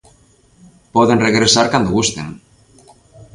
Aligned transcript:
Poden 0.95 1.19
regresar 1.27 1.65
cando 1.73 1.93
gusten. 1.97 2.27